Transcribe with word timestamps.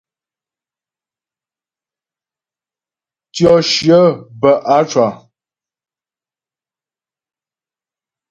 Tyɔ 3.33 3.53
shyə 3.71 4.01
bə 4.39 4.49
á 4.73 4.77
cwa. 4.89 5.07